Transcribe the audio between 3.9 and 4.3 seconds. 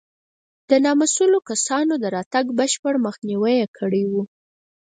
و.